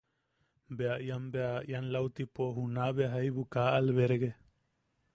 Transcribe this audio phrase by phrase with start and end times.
[0.79, 1.51] Bea ian bea...
[1.73, 3.13] ian lautipo juna bea...
[3.15, 4.35] jaibu kaa alberge.